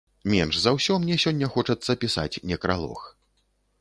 [0.33, 2.99] Менш за ўсё мне сёння хочацца пісаць некралог.